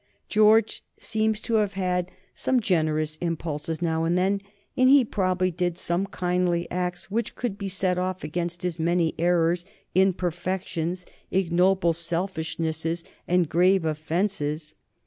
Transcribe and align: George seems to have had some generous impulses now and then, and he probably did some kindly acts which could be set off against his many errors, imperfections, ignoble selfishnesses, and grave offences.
George 0.27 0.83
seems 0.97 1.39
to 1.41 1.53
have 1.61 1.73
had 1.73 2.09
some 2.33 2.59
generous 2.59 3.17
impulses 3.17 3.83
now 3.83 4.03
and 4.03 4.17
then, 4.17 4.41
and 4.75 4.89
he 4.89 5.05
probably 5.05 5.51
did 5.51 5.77
some 5.77 6.07
kindly 6.07 6.67
acts 6.71 7.11
which 7.11 7.35
could 7.35 7.55
be 7.55 7.67
set 7.69 7.99
off 7.99 8.23
against 8.23 8.63
his 8.63 8.79
many 8.79 9.13
errors, 9.19 9.63
imperfections, 9.93 11.05
ignoble 11.29 11.93
selfishnesses, 11.93 13.03
and 13.27 13.47
grave 13.47 13.85
offences. 13.85 14.73